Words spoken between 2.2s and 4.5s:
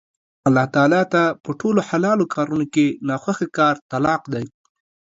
کارونو کې نا خوښه کار طلاق دی